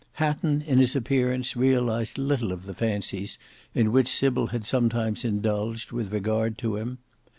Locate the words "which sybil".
3.91-4.47